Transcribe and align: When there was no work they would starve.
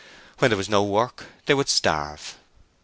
When 0.39 0.49
there 0.49 0.57
was 0.57 0.67
no 0.67 0.81
work 0.83 1.25
they 1.45 1.53
would 1.53 1.69
starve. 1.69 2.35